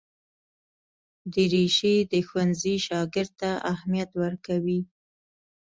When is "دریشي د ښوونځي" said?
1.33-2.75